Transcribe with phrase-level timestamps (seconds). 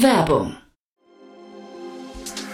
[0.00, 0.56] Werbung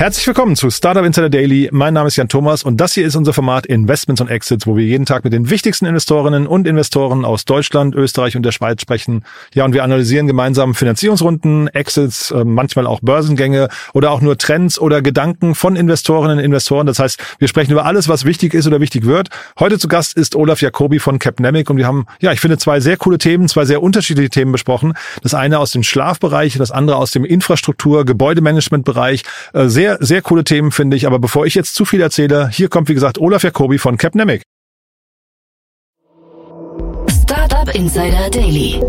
[0.00, 1.68] Herzlich willkommen zu Startup Insider Daily.
[1.72, 4.74] Mein Name ist Jan Thomas und das hier ist unser Format Investments und Exits, wo
[4.74, 8.80] wir jeden Tag mit den wichtigsten Investorinnen und Investoren aus Deutschland, Österreich und der Schweiz
[8.80, 9.26] sprechen.
[9.52, 14.78] Ja, und wir analysieren gemeinsam Finanzierungsrunden, Exits, äh, manchmal auch Börsengänge oder auch nur Trends
[14.78, 16.86] oder Gedanken von Investorinnen und Investoren.
[16.86, 19.28] Das heißt, wir sprechen über alles, was wichtig ist oder wichtig wird.
[19.58, 22.80] Heute zu Gast ist Olaf Jacobi von Capnemic und wir haben, ja, ich finde zwei
[22.80, 24.94] sehr coole Themen, zwei sehr unterschiedliche Themen besprochen.
[25.22, 29.24] Das eine aus dem Schlafbereich, das andere aus dem Infrastruktur, Gebäudemanagementbereich.
[29.52, 31.06] Äh, sehr sehr, sehr coole Themen, finde ich.
[31.06, 34.42] Aber bevor ich jetzt zu viel erzähle, hier kommt, wie gesagt, Olaf Jacobi von Capnemic.
[37.22, 38.80] Startup Insider Daily.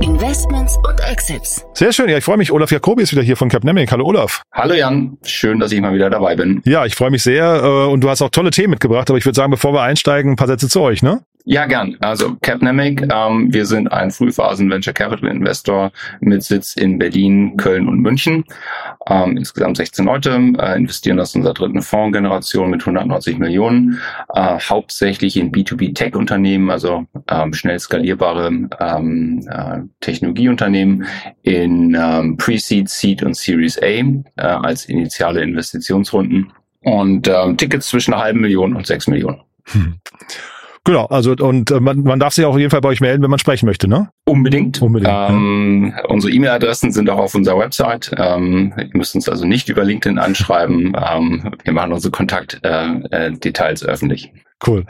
[0.00, 1.64] Investments und Exits.
[1.74, 2.08] Sehr schön.
[2.08, 2.50] Ja, ich freue mich.
[2.50, 3.92] Olaf Jacobi ist wieder hier von Capnemic.
[3.92, 4.42] Hallo Olaf.
[4.52, 5.16] Hallo Jan.
[5.24, 6.60] Schön, dass ich mal wieder dabei bin.
[6.64, 7.62] Ja, ich freue mich sehr.
[7.62, 9.08] Äh, und du hast auch tolle Themen mitgebracht.
[9.10, 11.20] Aber ich würde sagen, bevor wir einsteigen, ein paar Sätze zu euch, ne?
[11.44, 11.96] Ja, gern.
[12.00, 15.90] Also Capnemic, ähm, wir sind ein Frühphasen Venture Capital Investor
[16.20, 18.44] mit Sitz in Berlin, Köln und München.
[19.08, 23.98] Ähm, insgesamt 16 Leute, äh, investieren aus unserer dritten Fondsgeneration mit 190 Millionen,
[24.34, 31.06] äh, hauptsächlich in B2B-Tech-Unternehmen, also ähm, schnell skalierbare ähm, äh, Technologieunternehmen
[31.42, 38.14] in ähm, Pre-Seed, Seed und Series A äh, als initiale Investitionsrunden und ähm, Tickets zwischen
[38.14, 39.40] einer halben Million und sechs Millionen.
[39.64, 39.94] Hm.
[40.84, 43.22] Genau, also und äh, man, man darf sich auch auf jeden Fall bei euch melden,
[43.22, 44.08] wenn man sprechen möchte, ne?
[44.24, 44.82] Unbedingt.
[44.82, 45.12] Unbedingt.
[45.12, 46.04] Ähm, ja.
[46.06, 48.10] Unsere E-Mail-Adressen sind auch auf unserer Website.
[48.18, 50.96] Ähm, ihr müsst uns also nicht über LinkedIn anschreiben.
[51.00, 54.32] Ähm, wir machen unsere Kontaktdetails äh, äh, öffentlich.
[54.66, 54.84] Cool.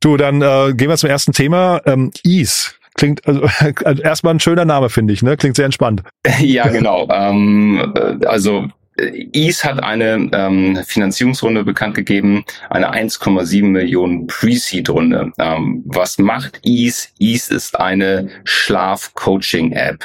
[0.00, 1.80] Du, dann äh, gehen wir zum ersten Thema.
[1.86, 2.72] Ähm, Ease.
[2.94, 3.42] Klingt also,
[3.84, 5.38] also erstmal ein schöner Name, finde ich, ne?
[5.38, 6.02] Klingt sehr entspannt.
[6.40, 7.08] ja, genau.
[7.10, 15.32] ähm, äh, also Ease hat eine ähm, Finanzierungsrunde bekannt gegeben, eine 1,7 Millionen Pre-Seed-Runde.
[15.38, 17.08] Ähm, was macht Ease?
[17.18, 20.04] Ease ist eine Schlaf-Coaching-App.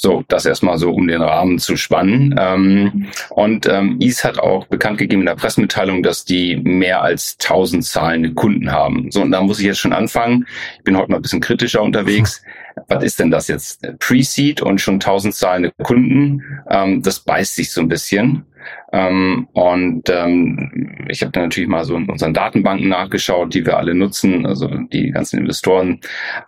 [0.00, 2.34] So, das erstmal so, um den Rahmen zu spannen.
[2.38, 7.36] Ähm, und ähm, Ease hat auch bekannt gegeben in der Pressemitteilung, dass die mehr als
[7.42, 9.10] 1000 zahlende Kunden haben.
[9.10, 10.46] So, und da muss ich jetzt schon anfangen.
[10.78, 12.42] Ich bin heute mal ein bisschen kritischer unterwegs.
[12.88, 13.86] Was ist denn das jetzt?
[13.98, 16.42] Pre-Seed und schon 1000 zahlende Kunden.
[16.70, 18.44] Ähm, das beißt sich so ein bisschen.
[18.92, 23.76] Ähm, und ähm, ich habe dann natürlich mal so in unseren Datenbanken nachgeschaut, die wir
[23.76, 26.00] alle nutzen, also die ganzen Investoren.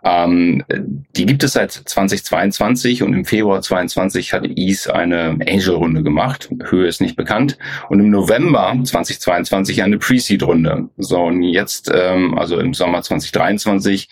[0.03, 0.63] Ähm,
[1.15, 6.49] die gibt es seit 2022 und im Februar 22 hat Ease eine Angel-Runde gemacht.
[6.63, 7.57] Höhe ist nicht bekannt.
[7.89, 10.89] Und im November 2022 eine Pre-Seed-Runde.
[10.97, 14.09] So, und jetzt, ähm, also im Sommer 2023,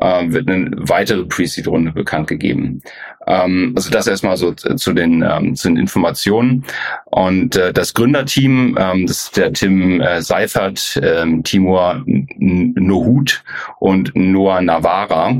[0.00, 2.82] äh, wird eine weitere Pre-Seed-Runde bekannt gegeben.
[3.26, 6.64] Ähm, also das erstmal so zu den, ähm, zu den Informationen.
[7.04, 13.42] Und äh, das Gründerteam, ähm, das ist der Tim äh, Seifert, ähm, Timur Nohut
[13.78, 15.36] und Noah Navara.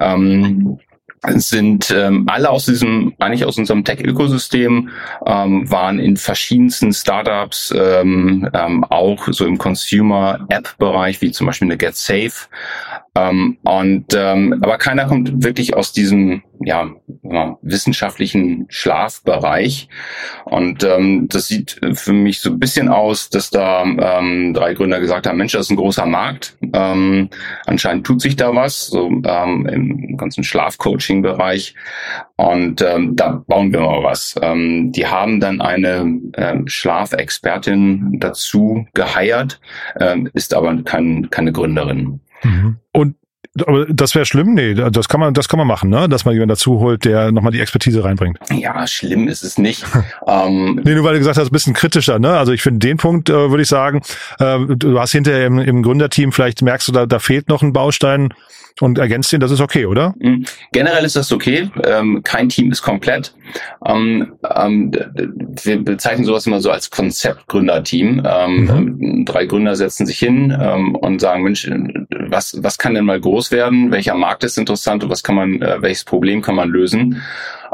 [0.00, 0.78] Ähm,
[1.26, 4.88] sind ähm, alle aus diesem, eigentlich aus unserem Tech-Ökosystem,
[5.26, 11.76] ähm, waren in verschiedensten Startups, ähm, ähm, auch so im Consumer-App-Bereich, wie zum Beispiel eine
[11.76, 12.32] Get Safe.
[13.14, 16.90] Ähm, und ähm, aber keiner kommt wirklich aus diesem ja,
[17.62, 19.88] wissenschaftlichen Schlafbereich.
[20.44, 25.00] Und ähm, das sieht für mich so ein bisschen aus, dass da ähm, drei Gründer
[25.00, 26.58] gesagt haben, Mensch, das ist ein großer Markt.
[26.74, 27.30] Ähm,
[27.64, 31.74] anscheinend tut sich da was, so ähm, im ganzen Schlafcoaching-Bereich.
[32.36, 34.34] Und ähm, da bauen wir mal was.
[34.42, 39.60] Ähm, die haben dann eine ähm, Schlafexpertin dazu geheiert,
[39.98, 42.20] ähm, ist aber kein, keine Gründerin.
[42.42, 42.78] Mhm.
[42.92, 43.16] Und
[43.66, 44.54] aber das wäre schlimm?
[44.54, 46.08] Nee, das kann man, das kann man machen, ne?
[46.08, 48.38] Dass man jemanden dazu holt, der nochmal die Expertise reinbringt.
[48.52, 49.84] Ja, schlimm ist es nicht.
[50.26, 52.36] ähm, nee, nur weil du gesagt hast, ein bisschen kritischer, ne?
[52.38, 54.02] Also ich finde den Punkt, äh, würde ich sagen,
[54.38, 57.72] äh, du hast hinterher im, im Gründerteam, vielleicht merkst du, da, da fehlt noch ein
[57.72, 58.32] Baustein
[58.80, 60.14] und ergänzt den, das ist okay, oder?
[60.18, 60.44] Mhm.
[60.72, 61.70] Generell ist das okay.
[61.84, 63.34] Ähm, kein Team ist komplett.
[63.84, 64.92] Ähm, ähm,
[65.62, 68.22] wir bezeichnen sowas immer so als Konzeptgründerteam.
[68.24, 69.24] Ähm, mhm.
[69.24, 71.68] Drei Gründer setzen sich hin ähm, und sagen, Mensch,
[72.28, 75.62] was, was kann denn mal groß loswerden, welcher Markt ist interessant und was kann man,
[75.62, 77.22] äh, welches Problem kann man lösen.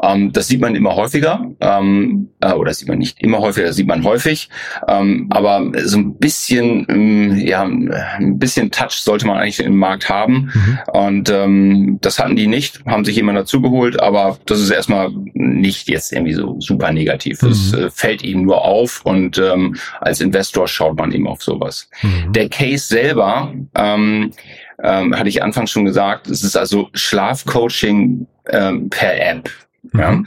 [0.02, 3.76] Ähm, das sieht man immer häufiger, ähm, äh, oder sieht man nicht immer häufiger, das
[3.76, 4.50] sieht man häufig.
[4.86, 10.08] Ähm, aber so ein bisschen, ähm, ja, ein bisschen Touch sollte man eigentlich im Markt
[10.08, 10.52] haben.
[10.52, 10.78] Mhm.
[10.92, 15.88] Und ähm, das hatten die nicht, haben sich jemand dazugeholt, aber das ist erstmal nicht
[15.88, 17.42] jetzt irgendwie so super negativ.
[17.42, 17.84] Es mhm.
[17.84, 21.88] äh, fällt ihnen nur auf und ähm, als Investor schaut man eben auf sowas.
[22.02, 22.32] Mhm.
[22.32, 24.32] Der Case selber, ähm,
[24.82, 29.50] ähm, hatte ich anfangs schon gesagt, es ist also Schlafcoaching ähm, per App.
[29.92, 30.00] Mhm.
[30.00, 30.22] Ja.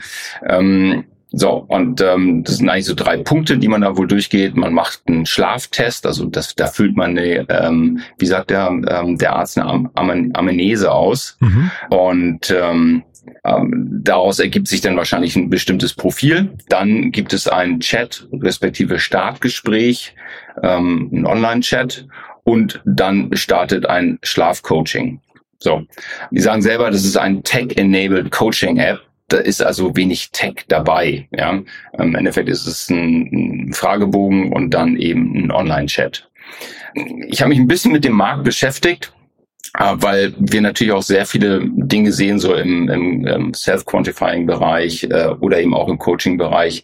[0.46, 4.56] Ähm, so, und ähm, das sind eigentlich so drei Punkte, die man da wohl durchgeht.
[4.56, 9.16] Man macht einen Schlaftest, also das, da füllt man eine, ähm, wie sagt der, ähm,
[9.16, 11.36] der Arzt, eine Am Am Amnese aus.
[11.38, 11.70] Mhm.
[11.90, 13.04] Und ähm,
[13.44, 16.50] ähm, daraus ergibt sich dann wahrscheinlich ein bestimmtes Profil.
[16.68, 20.14] Dann gibt es einen Chat, respektive Startgespräch,
[20.64, 22.08] ähm, ein Online-Chat
[22.50, 25.20] und dann startet ein Schlafcoaching.
[25.58, 25.82] So,
[26.30, 29.00] die sagen selber, das ist ein Tech-enabled Coaching-App
[29.30, 31.28] da ist also wenig Tech dabei.
[31.32, 31.62] Ja?
[31.98, 36.28] Im Endeffekt ist es ein Fragebogen und dann eben ein Online-Chat.
[37.28, 39.12] Ich habe mich ein bisschen mit dem Markt beschäftigt,
[39.78, 45.60] äh, weil wir natürlich auch sehr viele Dinge sehen, so im, im Self-Quantifying-Bereich äh, oder
[45.60, 46.82] eben auch im Coaching-Bereich.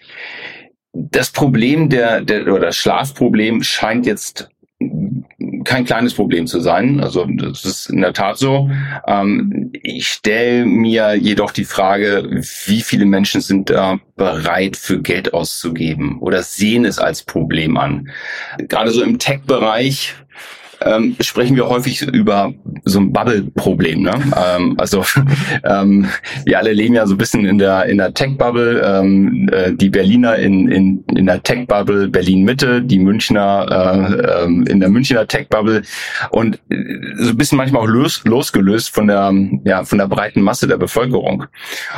[0.92, 4.48] Das Problem der, der oder das Schlafproblem scheint jetzt
[5.64, 7.00] kein kleines Problem zu sein.
[7.00, 8.70] Also das ist in der Tat so.
[9.06, 12.28] Ähm, ich stelle mir jedoch die Frage,
[12.66, 18.10] wie viele Menschen sind da bereit für Geld auszugeben oder sehen es als Problem an.
[18.58, 20.14] Gerade so im Tech-Bereich
[20.80, 22.52] ähm, sprechen wir häufig über
[22.84, 24.02] so ein Bubble-Problem.
[24.02, 24.14] Ne?
[24.36, 25.04] Ähm, also
[25.64, 26.08] ähm,
[26.44, 28.82] wir alle leben ja so ein bisschen in der in der Tech-Bubble.
[28.84, 34.80] Ähm, äh, die Berliner in, in, in der Tech-Bubble Berlin-Mitte, die Münchner äh, ähm, in
[34.80, 35.82] der Münchner Tech-Bubble
[36.30, 36.76] und äh,
[37.16, 39.32] so ein bisschen manchmal auch los, losgelöst von der
[39.64, 41.46] ja von der breiten Masse der Bevölkerung.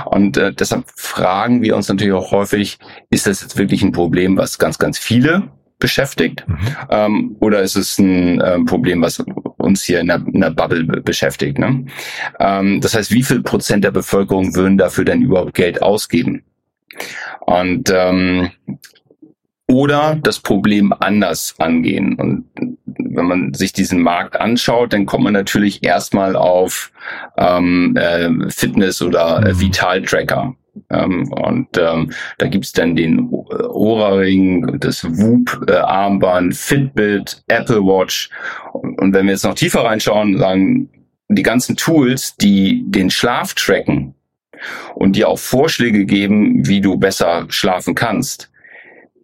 [0.07, 2.79] Und äh, deshalb fragen wir uns natürlich auch häufig,
[3.11, 6.45] ist das jetzt wirklich ein Problem, was ganz ganz viele beschäftigt?
[6.47, 6.57] Mhm.
[6.91, 9.25] Ähm, oder ist es ein ähm, Problem, was
[9.57, 11.59] uns hier in der, in der Bubble beschäftigt?
[11.59, 11.87] Ne?
[12.41, 16.43] Ähm, das heißt, wie viel Prozent der Bevölkerung würden dafür denn überhaupt Geld ausgeben?
[17.41, 18.51] Und ähm,
[19.71, 22.15] oder das Problem anders angehen.
[22.15, 22.47] Und
[22.87, 26.91] wenn man sich diesen Markt anschaut, dann kommt man natürlich erstmal auf
[27.37, 29.61] ähm, äh, Fitness oder äh, mhm.
[29.61, 30.55] Vital-Tracker.
[30.91, 38.31] Ähm, und ähm, da gibt's dann den Ohrring, das Whoop-Armband, Fitbit, Apple Watch.
[38.73, 40.91] Und, und wenn wir jetzt noch tiefer reinschauen, sagen
[41.29, 44.15] die ganzen Tools, die den Schlaf tracken
[44.95, 48.51] und dir auch Vorschläge geben, wie du besser schlafen kannst,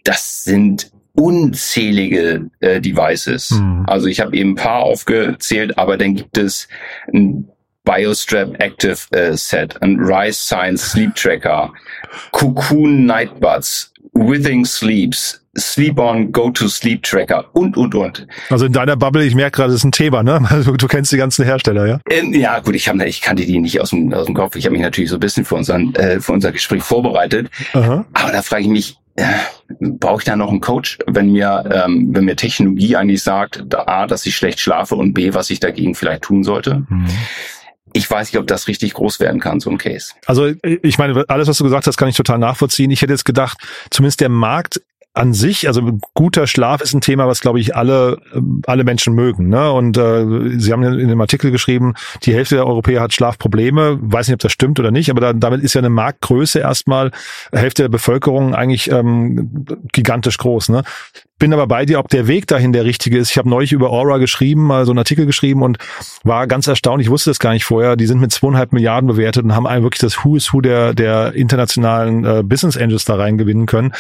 [0.04, 3.50] das sind unzählige äh, Devices.
[3.52, 3.84] Mhm.
[3.86, 6.68] Also ich habe eben ein paar aufgezählt, aber dann gibt es
[7.12, 7.48] ein
[7.84, 11.72] Biostrap Active äh, Set, ein Rise Science Sleep Tracker,
[12.32, 18.26] Cocoon Nightbuds, Withing Sleeps, Sleep On, Go to Sleep Tracker und, und, und.
[18.50, 20.40] Also in deiner Bubble, ich merke gerade, das ist ein Thema, ne?
[20.50, 22.00] Also du kennst die ganzen Hersteller, ja?
[22.10, 24.56] Ähm, ja, gut, ich, hab, ich kannte die nicht aus dem, aus dem Kopf.
[24.56, 27.50] Ich habe mich natürlich so ein bisschen für, unseren, äh, für unser Gespräch vorbereitet.
[27.72, 28.04] Aha.
[28.14, 29.24] Aber da frage ich mich, äh,
[29.78, 34.06] brauche ich da noch einen Coach, wenn mir, ähm, wenn mir Technologie eigentlich sagt, A,
[34.06, 36.84] dass ich schlecht schlafe und B, was ich dagegen vielleicht tun sollte?
[36.88, 37.06] Mhm
[37.94, 40.12] ich weiß nicht, ob das richtig groß werden kann, so ein Case.
[40.26, 42.90] Also ich meine, alles, was du gesagt hast, kann ich total nachvollziehen.
[42.90, 43.56] Ich hätte jetzt gedacht,
[43.90, 44.80] zumindest der Markt
[45.16, 48.18] an sich, also guter Schlaf ist ein Thema, was glaube ich alle
[48.66, 49.48] alle Menschen mögen.
[49.48, 49.70] Ne?
[49.70, 53.98] Und äh, Sie haben in dem Artikel geschrieben, die Hälfte der Europäer hat Schlafprobleme.
[54.00, 57.12] Weiß nicht, ob das stimmt oder nicht, aber da, damit ist ja eine Marktgröße erstmal
[57.52, 60.70] Hälfte der Bevölkerung eigentlich ähm, gigantisch groß.
[60.70, 60.82] Ne?
[61.38, 63.30] Bin aber bei dir, ob der Weg dahin der richtige ist.
[63.30, 65.78] Ich habe neulich über Aura geschrieben, mal so einen Artikel geschrieben und
[66.22, 67.02] war ganz erstaunt.
[67.02, 67.96] Ich wusste das gar nicht vorher.
[67.96, 70.94] Die sind mit zweieinhalb Milliarden bewertet und haben einen wirklich das Who is Who der,
[70.94, 73.92] der internationalen äh, Business Angels da reingewinnen können.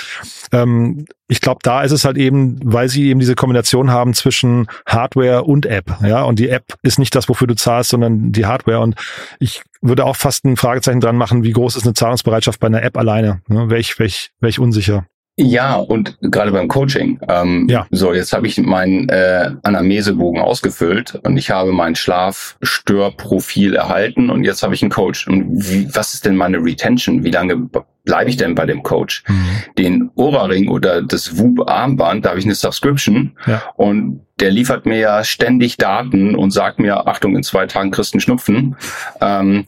[0.52, 4.68] Ähm, ich glaube, da ist es halt eben, weil sie eben diese Kombination haben zwischen
[4.86, 5.96] Hardware und App.
[6.02, 8.80] Ja, und die App ist nicht das, wofür du zahlst, sondern die Hardware.
[8.80, 8.94] Und
[9.40, 12.82] ich würde auch fast ein Fragezeichen dran machen, wie groß ist eine Zahlungsbereitschaft bei einer
[12.82, 13.40] App alleine?
[13.48, 13.70] Ne?
[13.70, 15.06] Wäre ich, wär ich, wär ich unsicher.
[15.36, 17.18] Ja, und gerade beim Coaching.
[17.28, 17.86] Ähm, ja.
[17.90, 24.44] So, jetzt habe ich meinen äh, Anamnesebogen ausgefüllt und ich habe mein Schlafstörprofil erhalten und
[24.44, 25.26] jetzt habe ich einen Coach.
[25.26, 27.24] Und wie, was ist denn meine Retention?
[27.24, 27.68] Wie lange
[28.04, 29.24] bleibe ich denn bei dem Coach?
[29.26, 29.48] Mhm.
[29.76, 33.60] Den Ohrring oder das Whoop-Armband, da habe ich eine Subscription ja.
[33.74, 38.14] und der liefert mir ja ständig Daten und sagt mir, Achtung, in zwei Tagen kriegst
[38.14, 38.76] du einen Schnupfen.
[39.20, 39.64] Ähm,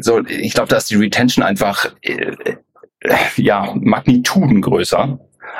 [0.00, 2.36] so, ich glaube, da ist die Retention einfach äh,
[3.36, 5.18] ja, Magnituden größer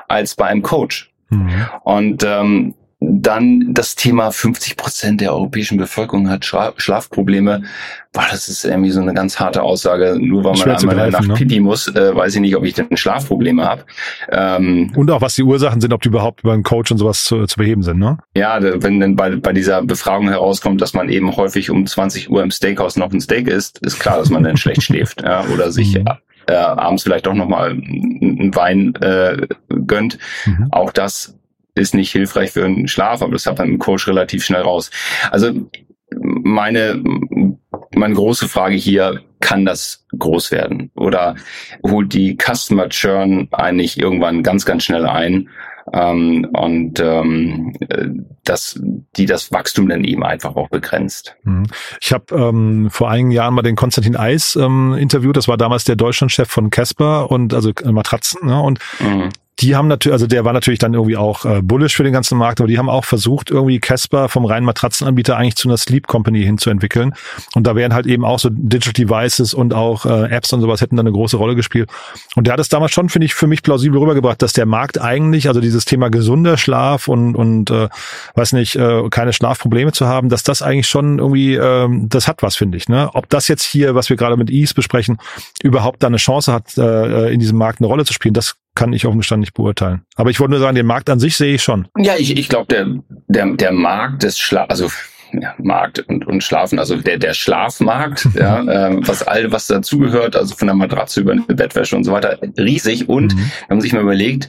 [0.09, 1.13] als bei einem Coach.
[1.31, 1.51] Mhm.
[1.85, 7.63] Und ähm, dann das Thema 50 Prozent der europäischen Bevölkerung hat Schla Schlafprobleme.
[8.13, 10.19] Boah, das ist irgendwie so eine ganz harte Aussage.
[10.21, 11.35] Nur weil man einmal greifen, nach ne?
[11.35, 13.85] Pipi muss, äh, weiß ich nicht, ob ich denn Schlafprobleme habe.
[14.31, 17.25] Ähm, Und auch was die Ursachen sind, ob die überhaupt über einen Coach und sowas
[17.25, 18.19] zu, zu beheben sind, ne?
[18.37, 22.43] ja, wenn dann bei, bei dieser Befragung herauskommt, dass man eben häufig um 20 Uhr
[22.43, 25.73] im Steakhouse noch ein Steak isst, ist klar, dass man dann schlecht schläft ja, oder
[25.73, 26.05] sich Mhm.
[26.47, 29.47] Äh, abends vielleicht doch nochmal einen Wein äh,
[29.87, 30.19] gönnt.
[30.47, 30.69] Mhm.
[30.71, 31.39] Auch das
[31.75, 34.91] ist nicht hilfreich für den Schlaf, aber das hat man im Coach relativ schnell raus.
[35.31, 35.53] Also
[36.21, 37.03] meine,
[37.95, 40.91] meine große Frage hier, kann das groß werden?
[40.95, 41.35] Oder
[41.87, 45.49] holt die Customer Churn eigentlich irgendwann ganz, ganz schnell ein?
[45.93, 48.09] Ähm, und ähm, äh,
[48.45, 48.81] dass
[49.17, 51.37] die das Wachstum dann eben einfach auch begrenzt.
[51.45, 51.67] Mhm.
[52.01, 55.37] Ich habe ähm, vor einigen Jahren mal den Konstantin Eis ähm, interviewt.
[55.37, 58.47] Das war damals der Deutschlandchef von Casper und also äh, Matratzen.
[58.47, 58.61] Ne?
[58.61, 59.31] Und Mhm.
[59.61, 62.39] Die haben natürlich, also der war natürlich dann irgendwie auch äh, bullish für den ganzen
[62.39, 66.07] Markt, aber die haben auch versucht, irgendwie Casper vom reinen Matratzenanbieter eigentlich zu einer Sleep
[66.07, 67.15] Company hinzuentwickeln.
[67.55, 70.81] Und da wären halt eben auch so Digital Devices und auch äh, Apps und sowas
[70.81, 71.91] hätten dann eine große Rolle gespielt.
[72.35, 75.01] Und der hat es damals schon, finde ich, für mich plausibel rübergebracht, dass der Markt
[75.01, 77.89] eigentlich, also dieses Thema gesunder Schlaf und, und äh,
[78.35, 82.43] weiß nicht, äh, keine Schlafprobleme zu haben, dass das eigentlich schon irgendwie, ähm, das hat
[82.43, 82.89] was, finde ich.
[82.89, 83.11] Ne?
[83.13, 85.19] Ob das jetzt hier, was wir gerade mit Ease besprechen,
[85.63, 88.93] überhaupt da eine Chance hat, äh, in diesem Markt eine Rolle zu spielen, das kann
[88.93, 90.03] ich offen gestanden nicht beurteilen.
[90.17, 91.89] Aber ich wollte nur sagen, den Markt an sich sehe ich schon.
[91.99, 92.87] Ja, ich, ich glaube, der,
[93.29, 94.91] der, der Markt des Schlaf, also
[95.33, 100.37] ja, Markt und, und Schlafen, also der, der Schlafmarkt, ja, ähm, was all was dazugehört,
[100.37, 103.09] also von der Matratze über eine Bettwäsche und so weiter, riesig.
[103.09, 103.39] Und Mhm.
[103.69, 104.49] wenn man sich mal überlegt,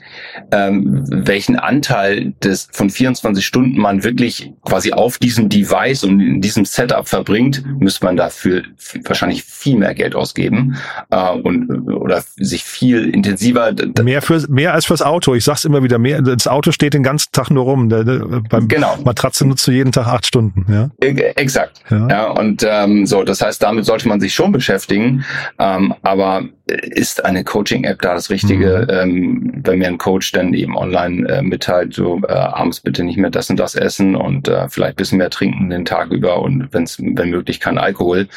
[0.51, 6.41] ähm, welchen Anteil des von 24 Stunden man wirklich quasi auf diesem Device und in
[6.41, 8.63] diesem Setup verbringt, müsste man dafür
[9.05, 10.75] wahrscheinlich viel mehr Geld ausgeben
[11.11, 13.73] äh, und oder sich viel intensiver
[14.03, 15.33] Mehr für mehr als fürs Auto.
[15.35, 16.21] Ich sag's immer wieder, mehr.
[16.21, 17.87] Das Auto steht den ganzen Tag nur rum.
[17.89, 18.97] Beim Genau.
[19.03, 20.65] Matratze nutzt du jeden Tag acht Stunden.
[20.73, 20.89] Ja.
[21.01, 21.81] Äh, Exakt.
[21.89, 22.07] Ja.
[22.07, 22.31] Ja.
[22.31, 25.23] und ähm, so, das heißt, damit sollte man sich schon beschäftigen.
[25.59, 30.77] Ähm, aber ist eine Coaching-App da das Richtige, ähm, wenn mir ein Coach dann eben
[30.77, 34.69] online äh, mitteilt, so äh, abends bitte nicht mehr das und das essen und äh,
[34.69, 38.27] vielleicht bisschen mehr trinken den Tag über und wenn's, wenn möglich kein Alkohol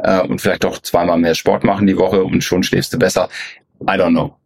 [0.00, 3.28] äh, und vielleicht auch zweimal mehr Sport machen die Woche und schon schläfst du besser.
[3.82, 4.39] I don't know.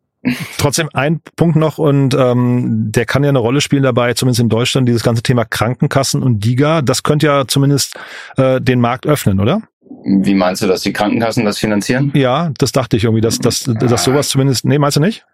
[0.59, 4.49] Trotzdem ein Punkt noch und ähm, der kann ja eine Rolle spielen dabei, zumindest in
[4.49, 6.83] Deutschland, dieses ganze Thema Krankenkassen und DIGA.
[6.83, 7.99] Das könnte ja zumindest
[8.37, 9.63] äh, den Markt öffnen, oder?
[10.07, 12.11] Wie meinst du, dass die Krankenkassen das finanzieren?
[12.15, 14.65] Ja, das dachte ich irgendwie, dass, dass, dass sowas zumindest.
[14.65, 15.25] Nee, meinst du nicht?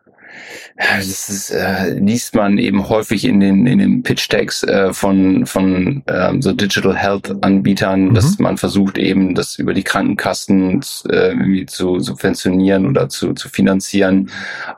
[0.76, 6.02] Das ist, äh, liest man eben häufig in den in den Pitch-Decks äh, von von
[6.08, 8.14] ähm, so Digital Health Anbietern, Mhm.
[8.14, 13.48] dass man versucht eben das über die Krankenkassen äh, irgendwie zu subventionieren oder zu zu
[13.48, 14.30] finanzieren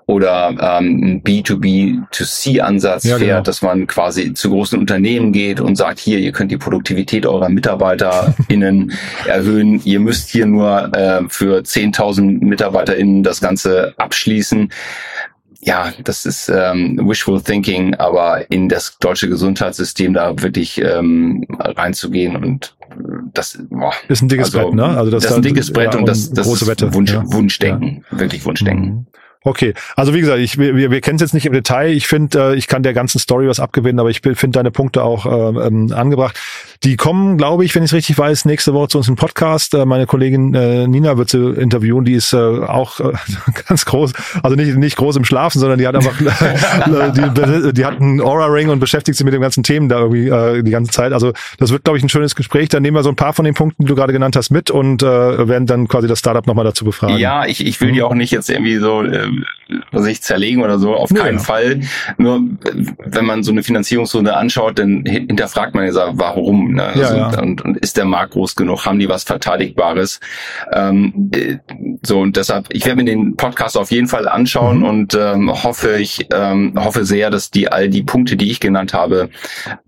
[0.07, 0.49] oder
[0.81, 3.43] ähm, ein B2B2C Ansatz Ja, fährt, genau.
[3.43, 7.49] dass man quasi zu großen Unternehmen geht und sagt, hier ihr könnt die Produktivität eurer
[7.49, 8.93] MitarbeiterInnen
[9.27, 14.71] erhöhen, ihr müsst hier nur äh, für 10.000 MitarbeiterInnen das Ganze abschließen
[15.65, 22.37] ja, das ist ähm, wishful thinking, aber in das deutsche Gesundheitssystem da wirklich ähm, reinzugehen
[22.37, 22.75] und
[23.33, 24.85] das boah, Ist ein dickes Brett, ne?
[24.85, 26.93] Also das, ist ein dickes Brett ja, und das, das große ist Wette.
[26.93, 27.23] Wunsch, ja.
[27.25, 28.87] Wunschdenken, wirklich Wunschdenken.
[28.87, 29.07] Mhm.
[29.45, 31.91] Okay, also wie gesagt, ich, wir, wir kennen es jetzt nicht im Detail.
[31.91, 35.03] Ich finde, äh, ich kann der ganzen Story was abgewinnen, aber ich finde deine Punkte
[35.03, 36.39] auch äh, ähm, angebracht.
[36.85, 39.73] Die kommen, glaube ich, wenn ich es richtig weiß, nächste Woche zu uns im Podcast.
[39.75, 42.05] Äh, meine Kollegin äh, Nina wird sie interviewen.
[42.05, 43.13] Die ist äh, auch äh,
[43.69, 44.13] ganz groß,
[44.43, 48.69] also nicht nicht groß im Schlafen, sondern die hat einfach, die, die hat einen Aura-Ring
[48.69, 51.13] und beschäftigt sich mit den ganzen Themen da irgendwie äh, die ganze Zeit.
[51.13, 52.69] Also das wird, glaube ich, ein schönes Gespräch.
[52.69, 54.71] Dann nehmen wir so ein paar von den Punkten, die du gerade genannt hast, mit
[54.71, 55.07] und äh,
[55.49, 57.17] werden dann quasi das Startup nochmal dazu befragen.
[57.19, 59.29] Ja, ich, ich will die auch nicht jetzt irgendwie so, äh,
[59.93, 61.45] was ich zerlegen oder so, auf Ja, keinen ja.
[61.45, 61.81] Fall.
[62.19, 62.41] Nur
[63.05, 66.01] wenn man so eine Finanzierungsrunde anschaut, dann hin- hinterfragt man ja, so,
[66.75, 66.93] Ne?
[66.95, 67.41] Ja, also, ja.
[67.41, 68.87] Und, und ist der Markt groß genug?
[68.87, 70.21] Haben die was Verteidigbares?
[70.73, 71.59] Ähm, äh,
[72.03, 74.85] so und deshalb, ich werde mir den Podcast auf jeden Fall anschauen Mhm.
[74.85, 78.95] und ähm, hoffe ich ähm, hoffe sehr, dass die all die Punkte, die ich genannt
[78.95, 79.31] habe,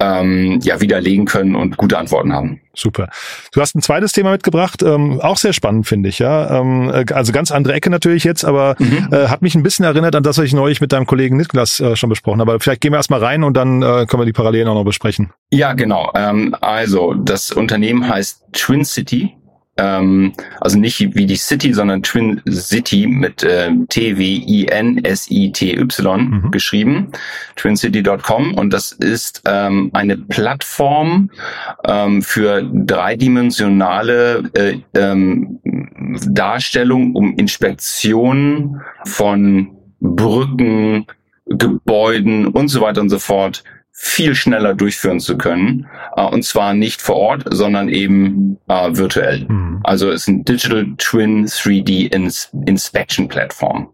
[0.01, 2.61] ähm, ja widerlegen können und gute Antworten haben.
[2.75, 3.09] Super.
[3.53, 6.61] Du hast ein zweites Thema mitgebracht, ähm, auch sehr spannend, finde ich, ja.
[6.61, 9.09] Ähm, äh, also ganz andere Ecke natürlich jetzt, aber Mhm.
[9.13, 11.81] äh, hat mich ein bisschen erinnert an das, was ich neulich mit deinem Kollegen Niklas
[11.81, 12.53] äh, schon besprochen habe.
[12.53, 14.85] Aber vielleicht gehen wir erstmal rein und dann äh, können wir die Parallelen auch noch
[14.85, 15.33] besprechen.
[15.51, 16.11] Ja, genau.
[16.15, 19.37] Ähm, also das Unternehmen heißt Twin City.
[19.77, 25.85] Ähm, also nicht wie die City, sondern Twin City mit äh, T-W-I-N-S-I-T-Y
[26.25, 26.51] Mhm.
[26.51, 27.09] geschrieben.
[27.57, 31.31] TwinCity.com und das ist ähm, eine Plattform
[31.87, 35.59] ähm, für dreidimensionale äh, ähm,
[36.29, 39.69] Darstellung, um Inspektionen von
[40.01, 41.07] Brücken,
[41.47, 43.65] Gebäuden und so weiter und so fort
[44.05, 45.87] viel schneller durchführen zu können.
[46.15, 49.47] Äh, und zwar nicht vor Ort, sondern eben äh, virtuell.
[49.49, 49.81] Mhm.
[49.83, 53.89] Also es ist ein Digital Twin 3D Ins Inspection Plattform.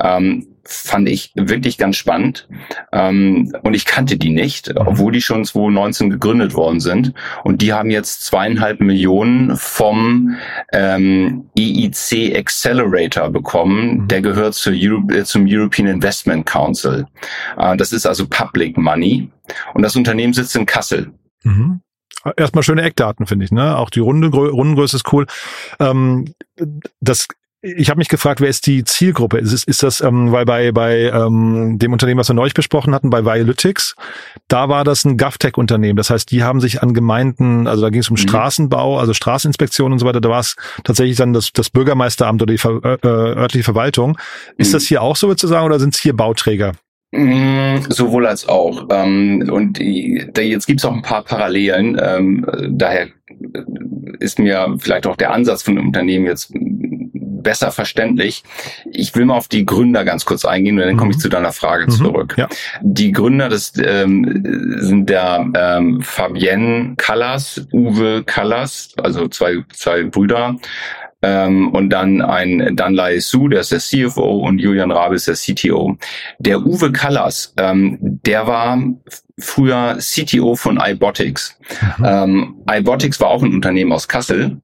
[0.00, 2.48] Ähm, fand ich wirklich ganz spannend.
[2.92, 7.12] Ähm, und ich kannte die nicht, obwohl die schon 2019 gegründet worden sind.
[7.44, 10.36] Und die haben jetzt zweieinhalb Millionen vom
[10.72, 14.02] ähm, EIC Accelerator bekommen.
[14.02, 14.08] Mhm.
[14.08, 17.06] Der gehört zur Euro äh, zum European Investment Council.
[17.56, 19.30] Äh, das ist also Public Money.
[19.74, 21.12] Und das Unternehmen sitzt in Kassel.
[21.42, 21.80] Mhm.
[22.36, 23.50] Erstmal schöne Eckdaten, finde ich.
[23.50, 23.76] Ne?
[23.76, 25.26] Auch die Runde, Rundengröße ist cool.
[25.80, 26.32] Ähm,
[27.00, 27.26] das
[27.62, 29.38] ich habe mich gefragt, wer ist die Zielgruppe?
[29.38, 32.92] Ist, ist, ist das, ähm, weil bei, bei ähm, dem Unternehmen, was wir neulich besprochen
[32.92, 33.94] hatten, bei Violytics,
[34.48, 35.96] da war das ein GovTech-Unternehmen.
[35.96, 38.18] Das heißt, die haben sich an Gemeinden, also da ging es um mhm.
[38.18, 42.52] Straßenbau, also Straßeninspektion und so weiter, da war es tatsächlich dann das, das Bürgermeisteramt oder
[42.52, 44.18] die Ver, äh, örtliche Verwaltung.
[44.58, 44.72] Ist mhm.
[44.72, 46.72] das hier auch so sozusagen oder sind es hier Bauträger?
[47.12, 48.88] Mm, sowohl als auch.
[48.90, 52.00] Ähm, und jetzt gibt es auch ein paar Parallelen.
[52.02, 53.08] Ähm, daher
[54.18, 56.54] ist mir vielleicht auch der Ansatz von dem Unternehmen jetzt
[57.42, 58.42] besser verständlich.
[58.90, 61.22] Ich will mal auf die Gründer ganz kurz eingehen und dann komme ich mhm.
[61.22, 61.90] zu deiner Frage mhm.
[61.90, 62.34] zurück.
[62.36, 62.48] Ja.
[62.80, 70.56] Die Gründer des, ähm, sind der ähm, Fabienne Callas, Uwe Callas, also zwei, zwei Brüder,
[71.22, 75.34] ähm, und dann ein Danlai Su, der ist der CFO und Julian Rabe ist der
[75.34, 75.96] CTO.
[76.38, 78.78] Der Uwe Callas, ähm, der war
[79.38, 81.58] früher CTO von iBotics.
[81.98, 82.04] Mhm.
[82.04, 84.60] Ähm, iBotics war auch ein Unternehmen aus Kassel.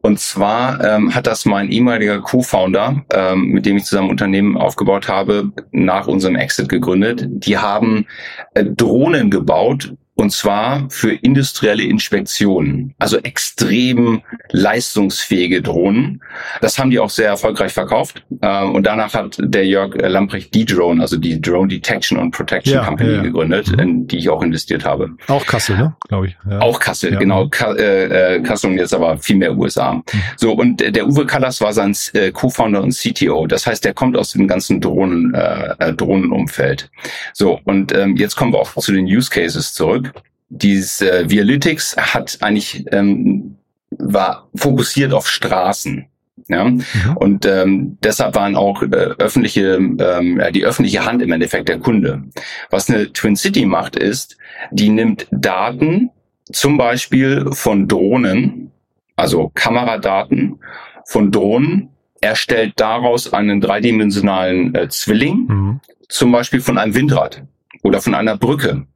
[0.00, 5.08] Und zwar ähm, hat das mein ehemaliger Co-Founder, ähm, mit dem ich zusammen Unternehmen aufgebaut
[5.08, 7.26] habe, nach unserem Exit gegründet.
[7.28, 8.06] Die haben
[8.54, 16.22] äh, Drohnen gebaut, und zwar für industrielle Inspektionen, also extrem leistungsfähige Drohnen.
[16.60, 18.24] Das haben die auch sehr erfolgreich verkauft.
[18.42, 22.74] Ähm, und danach hat der Jörg Lamprecht die Drone, also die Drone Detection and Protection
[22.74, 23.78] ja, Company ja, gegründet, mhm.
[23.78, 25.10] in die ich auch investiert habe.
[25.28, 25.94] Auch Kassel, ne?
[26.08, 26.36] Glaube ich.
[26.50, 26.62] Ja.
[26.62, 27.46] Auch Kassel, genau.
[27.48, 29.92] Ka äh, äh, Kassel und jetzt aber viel mehr USA.
[29.92, 30.02] Mhm.
[30.36, 33.46] So, und der Uwe Kallas war sein äh, Co-Founder und CTO.
[33.46, 36.90] Das heißt, der kommt aus dem ganzen Drohnen, äh, äh, Drohnenumfeld.
[37.34, 40.07] So, und ähm, jetzt kommen wir auch zu den Use Cases zurück
[40.48, 43.56] dieses äh, Vialytics hat eigentlich ähm,
[43.90, 46.06] war fokussiert auf Straßen.
[46.48, 46.64] Ja?
[46.64, 46.82] Mhm.
[47.16, 52.24] Und ähm, deshalb waren auch äh, öffentliche, ähm, die öffentliche Hand im Endeffekt der Kunde.
[52.70, 54.36] Was eine Twin City macht, ist,
[54.70, 56.10] die nimmt Daten,
[56.50, 58.70] zum Beispiel von Drohnen,
[59.16, 60.60] also Kameradaten
[61.04, 65.80] von Drohnen, erstellt daraus einen dreidimensionalen äh, Zwilling, mhm.
[66.08, 67.44] zum Beispiel von einem Windrad
[67.82, 68.86] oder von einer Brücke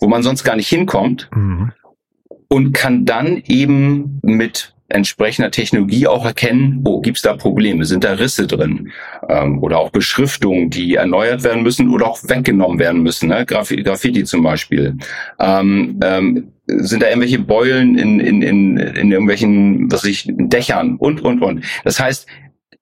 [0.00, 1.72] wo man sonst gar nicht hinkommt mhm.
[2.48, 8.12] und kann dann eben mit entsprechender Technologie auch erkennen, oh, gibt's da Probleme, sind da
[8.12, 8.90] Risse drin
[9.28, 13.44] ähm, oder auch Beschriftungen, die erneuert werden müssen oder auch weggenommen werden müssen, ne?
[13.44, 14.96] Graf Graffiti zum Beispiel.
[15.38, 21.20] Ähm, ähm, sind da irgendwelche Beulen in, in, in, in irgendwelchen, was ich, Dächern und,
[21.20, 21.64] und, und.
[21.84, 22.26] Das heißt,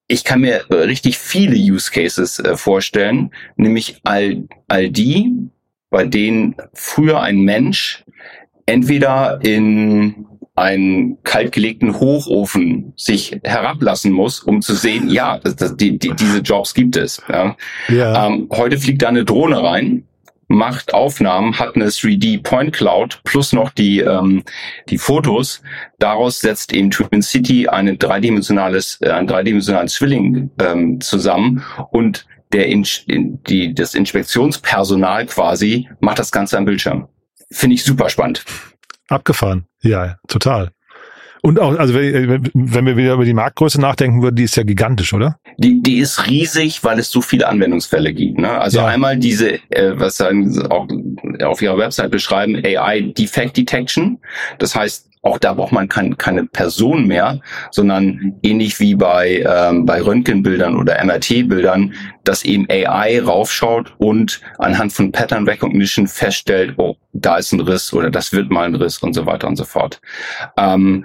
[0.08, 5.50] ich kann mir richtig viele Use Cases äh, vorstellen, nämlich all, all die,
[5.90, 8.04] bei denen früher ein Mensch
[8.66, 15.98] entweder in einen kaltgelegten Hochofen sich herablassen muss, um zu sehen, ja, das, das, die,
[15.98, 17.22] die, diese Jobs gibt es.
[17.28, 17.56] Ja.
[17.88, 18.26] ja.
[18.26, 20.04] Ähm, heute fliegt da eine Drohne rein,
[20.48, 24.44] macht Aufnahmen, hat eine 3D Point Cloud plus noch die die,
[24.88, 25.62] die Fotos.
[25.98, 32.66] Daraus setzt eben Twin City eine dreidimensionales, äh, ein dreidimensionalen Zwilling ähm, zusammen und der
[32.66, 37.08] in, in, die, das Inspektionspersonal quasi macht das Ganze am Bildschirm.
[37.50, 38.44] Finde ich super spannend.
[39.08, 39.66] Abgefahren.
[39.82, 40.70] Ja, total.
[41.42, 45.12] Und auch, also wenn wir wieder über die Marktgröße nachdenken würden, die ist ja gigantisch,
[45.12, 45.38] oder?
[45.58, 48.38] Die, die ist riesig, weil es so viele Anwendungsfälle gibt.
[48.38, 48.50] Ne?
[48.50, 48.86] Also ja.
[48.86, 50.88] einmal diese, äh, was sagen auch
[51.44, 54.18] auf ihrer Website beschreiben, AI Defect Detection.
[54.58, 59.84] Das heißt, auch da braucht man kein, keine Person mehr, sondern ähnlich wie bei, ähm,
[59.84, 66.96] bei Röntgenbildern oder MRT-Bildern, dass eben AI raufschaut und anhand von Pattern Recognition feststellt, oh,
[67.12, 69.64] da ist ein Riss oder das wird mal ein Riss und so weiter und so
[69.64, 70.00] fort.
[70.56, 71.04] Ähm,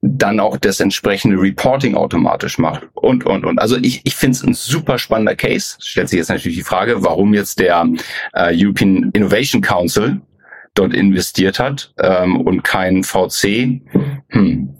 [0.00, 3.58] dann auch das entsprechende Reporting automatisch macht und, und, und.
[3.58, 5.76] Also ich, ich finde es ein super spannender Case.
[5.80, 7.84] Stellt sich jetzt natürlich die Frage, warum jetzt der
[8.32, 10.20] äh, European Innovation Council
[10.78, 13.80] dort investiert hat ähm, und kein VC.
[14.28, 14.74] Hm.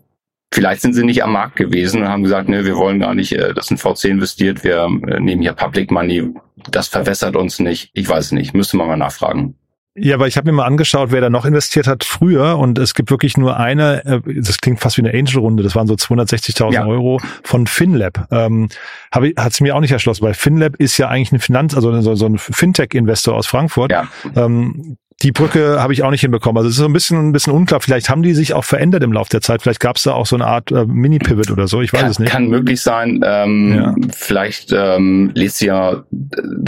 [0.53, 3.33] Vielleicht sind sie nicht am Markt gewesen und haben gesagt, ne, wir wollen gar nicht,
[3.33, 6.33] äh, dass ein VC investiert, wir äh, nehmen hier Public Money,
[6.71, 7.91] das verwässert uns nicht.
[7.93, 9.55] Ich weiß nicht, müsste man mal nachfragen.
[10.01, 12.95] Ja, aber ich habe mir mal angeschaut, wer da noch investiert hat früher und es
[12.95, 16.73] gibt wirklich nur eine, äh, das klingt fast wie eine Angel-Runde, das waren so 260.000
[16.73, 16.87] ja.
[16.87, 18.29] Euro von FinLab.
[18.31, 18.69] Ähm,
[19.11, 21.75] hab ich, hat sie mir auch nicht erschlossen, weil FinLab ist ja eigentlich ein Finanz,
[21.75, 23.91] also so, so ein Fintech-Investor aus Frankfurt.
[23.91, 24.09] Ja.
[24.37, 26.59] Ähm, die Brücke habe ich auch nicht hinbekommen.
[26.59, 27.81] Also es ist so ein bisschen, ein bisschen unklar.
[27.81, 29.63] Vielleicht haben die sich auch verändert im Laufe der Zeit.
[29.63, 31.81] Vielleicht gab es da auch so eine Art äh, Mini-Pivot oder so.
[31.83, 32.31] Ich weiß kann, es nicht.
[32.31, 33.21] Kann möglich sein.
[33.25, 33.95] Ähm, ja.
[34.17, 36.01] Vielleicht ähm, lest ihr ja äh,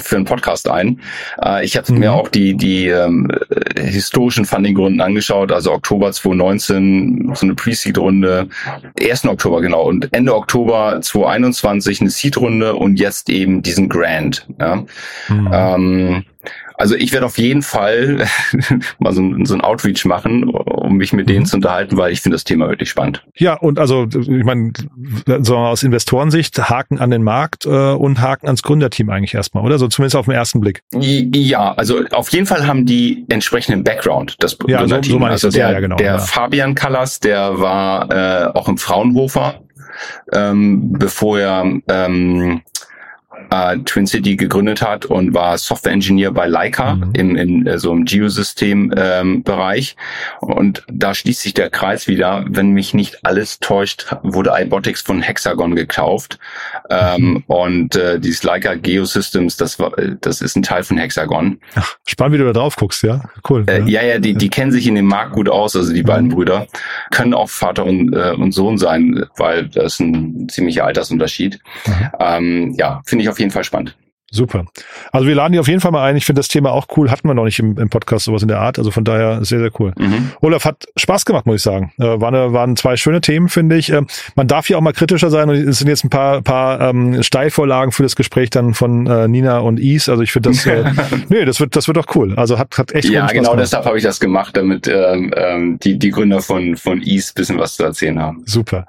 [0.02, 1.00] für einen Podcast ein.
[1.40, 2.00] Äh, ich hatte mhm.
[2.00, 3.30] mir auch die, die ähm,
[3.78, 5.52] historischen Funding-Runden angeschaut.
[5.52, 8.48] Also Oktober 2019 so eine Pre-Seed-Runde.
[9.00, 9.26] 1.
[9.26, 9.84] Oktober, genau.
[9.84, 14.48] Und Ende Oktober 2021 eine Seed-Runde und jetzt eben diesen Grant.
[14.58, 14.84] Ja.
[15.28, 15.50] Mhm.
[15.52, 16.24] Ähm,
[16.80, 18.26] also ich werde auf jeden Fall
[18.98, 21.44] mal so, so ein Outreach machen, um mich mit denen mhm.
[21.44, 23.22] zu unterhalten, weil ich finde das Thema wirklich spannend.
[23.36, 24.72] Ja, und also ich meine,
[25.42, 29.78] so aus Investorensicht Haken an den Markt äh, und Haken ans Gründerteam eigentlich erstmal, oder?
[29.78, 30.82] So zumindest auf den ersten Blick.
[30.92, 35.12] Ja, also auf jeden Fall haben die entsprechenden Background, das ja, Gründerteam.
[35.12, 36.18] So, so also der, ja, genau, der ja.
[36.18, 39.60] Fabian Callas, der war äh, auch im Fraunhofer,
[40.32, 42.62] ähm, bevor er ähm,
[43.50, 47.12] äh, Twin City gegründet hat und war Software Engineer bei Leica mhm.
[47.14, 49.96] im, in äh, so im Geosystem-Bereich.
[50.42, 52.44] Ähm, und da schließt sich der Kreis wieder.
[52.48, 56.38] Wenn mich nicht alles täuscht, wurde iBotics von Hexagon gekauft.
[56.90, 57.44] Ähm, mhm.
[57.46, 61.58] Und äh, dieses Leica Geosystems, das war, das ist ein Teil von Hexagon.
[61.74, 63.22] Ach, spannend, wie du da drauf guckst, ja?
[63.48, 63.64] Cool.
[63.68, 66.06] Äh, ja, ja, die, die kennen sich in dem Markt gut aus, also die mhm.
[66.06, 66.66] beiden Brüder.
[67.10, 71.60] Können auch Vater und, äh, und Sohn sein, weil das ist ein ziemlicher Altersunterschied.
[71.86, 72.10] Mhm.
[72.18, 73.96] Ähm, ja, finde ich auf jeden Fall spannend.
[74.32, 74.64] Super.
[75.10, 76.16] Also wir laden die auf jeden Fall mal ein.
[76.16, 77.10] Ich finde das Thema auch cool.
[77.10, 78.78] Hatten wir noch nicht im, im, Podcast sowas in der Art.
[78.78, 79.92] Also von daher sehr, sehr cool.
[79.98, 80.30] Mhm.
[80.40, 81.92] Olaf hat Spaß gemacht, muss ich sagen.
[81.98, 83.90] Äh, war eine, waren zwei schöne Themen, finde ich.
[83.90, 84.02] Äh,
[84.36, 85.50] man darf hier auch mal kritischer sein.
[85.50, 89.26] Und es sind jetzt ein paar, paar ähm, Steilvorlagen für das Gespräch dann von äh,
[89.26, 90.08] Nina und Is.
[90.08, 90.84] Also ich finde das, äh,
[91.28, 92.34] nee, das wird, das wird doch cool.
[92.36, 93.58] Also hat, hat echt Ja, genau gemacht.
[93.64, 97.58] deshalb habe ich das gemacht, damit ähm, ähm, die, die Gründer von, von Is bisschen
[97.58, 98.44] was zu erzählen haben.
[98.46, 98.86] Super.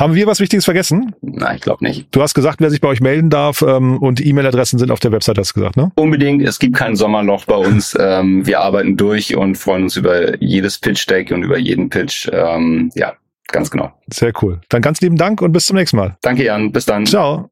[0.00, 1.14] Haben wir was Wichtiges vergessen?
[1.20, 2.08] Nein, ich glaube nicht.
[2.10, 4.98] Du hast gesagt, wer sich bei euch melden darf ähm, und die E-Mail-Adressen sind auf
[4.98, 5.92] der Website, hast du gesagt, ne?
[5.94, 6.42] Unbedingt.
[6.42, 7.94] Es gibt kein Sommerloch bei uns.
[8.00, 12.30] ähm, wir arbeiten durch und freuen uns über jedes Pitch-Deck und über jeden Pitch.
[12.32, 13.12] Ähm, ja,
[13.48, 13.92] ganz genau.
[14.10, 14.62] Sehr cool.
[14.70, 16.16] Dann ganz lieben Dank und bis zum nächsten Mal.
[16.22, 16.72] Danke, Jan.
[16.72, 17.04] Bis dann.
[17.04, 17.50] Ciao.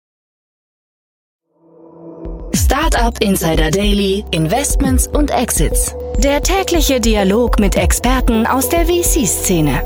[2.55, 5.95] Startup Insider Daily, Investments und Exits.
[6.25, 9.83] Der tägliche Dialog mit Experten aus der VC-Szene.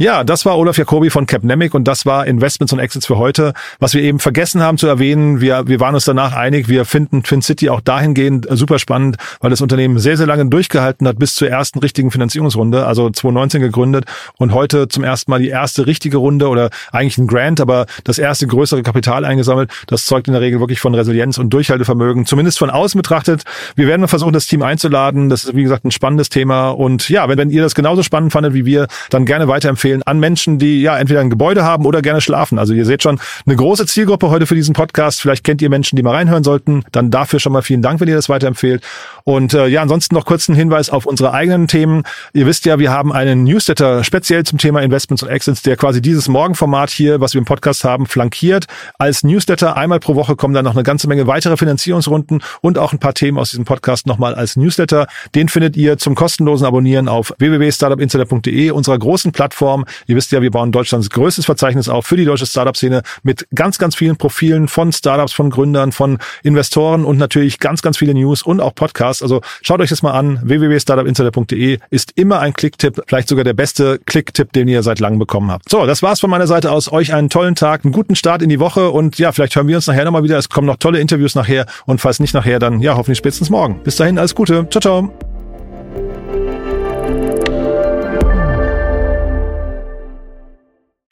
[0.00, 3.52] Ja, das war Olaf Jacobi von Capnemic und das war Investments und Exits für heute.
[3.80, 7.24] Was wir eben vergessen haben zu erwähnen, wir, wir waren uns danach einig, wir finden
[7.24, 11.34] Twin City auch dahingehend super spannend, weil das Unternehmen sehr, sehr lange durchgehalten hat bis
[11.34, 14.04] zur ersten richtigen Finanzierungsrunde, also 2019 gegründet
[14.36, 18.18] und heute zum ersten Mal die erste richtige Runde oder eigentlich ein Grant, aber das
[18.18, 19.72] erste größere Kapital eingesammelt.
[19.88, 23.42] Das zeugt in der Regel wirklich von Resilienz und Durchhaltevermögen, zumindest von außen betrachtet.
[23.74, 25.28] Wir werden versuchen, das Team einzuladen.
[25.28, 28.30] Das ist, wie gesagt, ein spannendes Thema und ja, wenn, wenn ihr das genauso spannend
[28.30, 31.86] fandet wie wir, dann gerne weiterempfehlen empfehlen an Menschen, die ja entweder ein Gebäude haben
[31.86, 32.58] oder gerne schlafen.
[32.58, 35.20] Also ihr seht schon eine große Zielgruppe heute für diesen Podcast.
[35.20, 36.84] Vielleicht kennt ihr Menschen, die mal reinhören sollten.
[36.92, 38.82] Dann dafür schon mal vielen Dank, wenn ihr das weiterempfehlt.
[39.24, 42.02] Und äh, ja, ansonsten noch kurz ein Hinweis auf unsere eigenen Themen.
[42.32, 46.02] Ihr wisst ja, wir haben einen Newsletter speziell zum Thema Investments und Exits, der quasi
[46.02, 48.66] dieses Morgenformat hier, was wir im Podcast haben, flankiert.
[48.98, 52.92] Als Newsletter einmal pro Woche kommen dann noch eine ganze Menge weitere Finanzierungsrunden und auch
[52.92, 55.06] ein paar Themen aus diesem Podcast nochmal als Newsletter.
[55.34, 59.84] Den findet ihr zum kostenlosen Abonnieren auf www.startupinsider.de, unserer großen Plattform Plattform.
[60.06, 63.78] Ihr wisst ja, wir bauen Deutschlands größtes Verzeichnis auf für die deutsche Startup-Szene mit ganz,
[63.78, 68.42] ganz vielen Profilen von Startups, von Gründern, von Investoren und natürlich ganz, ganz viele News
[68.42, 69.22] und auch Podcasts.
[69.22, 70.40] Also schaut euch das mal an.
[70.42, 75.50] www.startupinsider.de ist immer ein Klicktipp, vielleicht sogar der beste Klicktipp, den ihr seit langem bekommen
[75.50, 75.68] habt.
[75.68, 76.90] So, das war's von meiner Seite aus.
[76.90, 79.76] Euch einen tollen Tag, einen guten Start in die Woche und ja, vielleicht hören wir
[79.76, 80.38] uns nachher nochmal wieder.
[80.38, 83.82] Es kommen noch tolle Interviews nachher und falls nicht nachher, dann ja, hoffentlich spätestens morgen.
[83.82, 84.66] Bis dahin, alles Gute.
[84.70, 85.27] Ciao, ciao.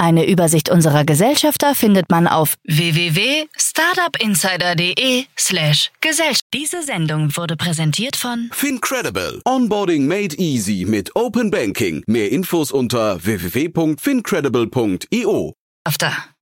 [0.00, 6.46] Eine Übersicht unserer Gesellschafter findet man auf www.startupinsider.de slash Gesellschaft.
[6.54, 9.42] Diese Sendung wurde präsentiert von Fincredible.
[9.44, 12.02] Onboarding made easy mit Open Banking.
[12.06, 15.52] Mehr Infos unter www.fincredible.io.
[15.84, 16.30] After.